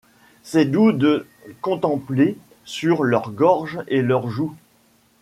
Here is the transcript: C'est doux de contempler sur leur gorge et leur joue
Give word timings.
C'est 0.41 0.65
doux 0.65 0.93
de 0.93 1.27
contempler 1.61 2.35
sur 2.65 3.03
leur 3.03 3.29
gorge 3.29 3.83
et 3.87 4.01
leur 4.01 4.29
joue 4.31 4.55